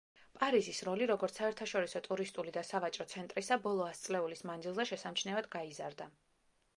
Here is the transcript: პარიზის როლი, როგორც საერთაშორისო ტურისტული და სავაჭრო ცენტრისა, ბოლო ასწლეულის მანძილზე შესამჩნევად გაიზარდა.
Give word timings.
პარიზის 0.35 0.77
როლი, 0.87 1.07
როგორც 1.09 1.35
საერთაშორისო 1.41 2.01
ტურისტული 2.07 2.53
და 2.55 2.63
სავაჭრო 2.69 3.07
ცენტრისა, 3.11 3.57
ბოლო 3.67 3.85
ასწლეულის 3.91 4.41
მანძილზე 4.51 4.87
შესამჩნევად 4.93 5.51
გაიზარდა. 5.57 6.09